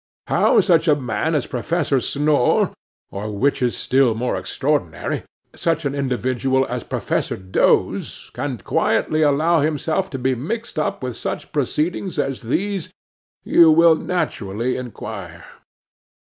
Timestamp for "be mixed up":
10.17-11.03